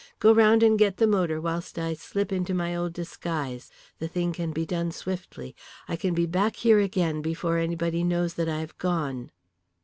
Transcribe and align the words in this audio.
Go 0.17 0.33
round 0.33 0.63
and 0.63 0.79
get 0.79 0.97
the 0.97 1.05
motor 1.05 1.39
whilst 1.39 1.77
I 1.77 1.93
slip 1.93 2.33
into 2.33 2.55
my 2.55 2.75
old 2.75 2.91
disguise. 2.91 3.69
The 3.99 4.07
thing 4.07 4.33
can 4.33 4.51
be 4.51 4.65
done 4.65 4.89
swiftly; 4.89 5.55
I 5.87 5.95
can 5.95 6.15
be 6.15 6.25
back 6.25 6.55
here 6.55 6.79
again 6.79 7.21
before 7.21 7.59
anybody 7.59 8.03
knows 8.03 8.33
that 8.33 8.49
I 8.49 8.61
have 8.61 8.75
gone." 8.79 9.29